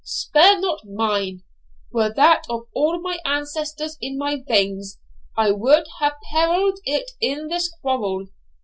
Spare 0.03 0.59
not 0.59 0.81
mine. 0.83 1.43
Were 1.91 2.11
that 2.15 2.45
of 2.49 2.61
all 2.73 2.99
my 2.99 3.19
ancestors 3.23 3.99
in 4.01 4.17
my 4.17 4.41
veins, 4.47 4.97
I 5.37 5.51
would 5.51 5.85
have 5.99 6.15
perilled 6.33 6.79
it 6.85 7.11
in 7.21 7.49
this 7.49 7.69
quarrel.' 7.81 8.25